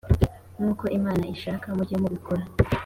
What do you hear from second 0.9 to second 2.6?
Imana ishaka mujye mubikora